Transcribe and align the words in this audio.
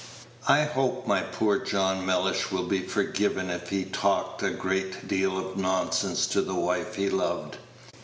I 0.47 0.63
hope 0.63 1.05
my 1.05 1.21
poor 1.21 1.59
John 1.59 2.03
Mellish 2.03 2.51
will 2.51 2.63
be 2.63 2.79
forgiven 2.81 3.51
if 3.51 3.69
he 3.69 3.83
talked 3.85 4.41
a 4.41 4.49
great 4.49 5.07
deal 5.07 5.37
of 5.37 5.57
nonsense 5.57 6.25
to 6.29 6.41
the 6.41 6.55
wife 6.55 6.95
he 6.95 7.07
loved. 7.07 7.57